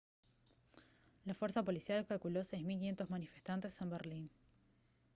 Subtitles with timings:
[1.25, 4.31] la fuerza policial calculó 6500 manifestantes en berlín